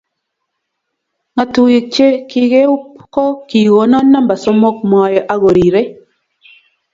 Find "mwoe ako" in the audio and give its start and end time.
4.89-5.47